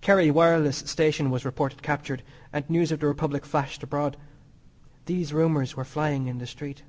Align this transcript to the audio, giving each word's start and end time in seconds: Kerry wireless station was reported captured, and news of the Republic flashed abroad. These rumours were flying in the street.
Kerry 0.00 0.30
wireless 0.30 0.76
station 0.76 1.28
was 1.28 1.44
reported 1.44 1.82
captured, 1.82 2.22
and 2.52 2.70
news 2.70 2.92
of 2.92 3.00
the 3.00 3.08
Republic 3.08 3.44
flashed 3.44 3.82
abroad. 3.82 4.16
These 5.06 5.32
rumours 5.32 5.74
were 5.76 5.82
flying 5.84 6.28
in 6.28 6.38
the 6.38 6.46
street. 6.46 6.84